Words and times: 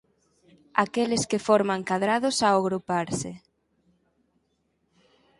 Aqueles 0.85 1.23
que 1.29 1.43
forman 1.47 1.81
cadrados 1.89 2.35
ao 2.41 2.55
agruparse. 2.57 3.31